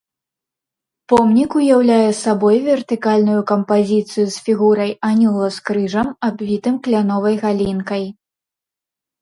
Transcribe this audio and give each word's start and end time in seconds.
Помнік 1.11 1.51
уяўляе 1.59 2.07
сабой 2.21 2.57
вертыкальную 2.69 3.37
кампазіцыю 3.53 4.25
з 4.37 4.47
фігурай 4.47 4.91
анёла 5.11 5.47
з 5.59 5.63
крыжам, 5.69 6.07
абвітым 6.29 6.75
кляновай 6.89 7.35
галінкай. 7.45 8.03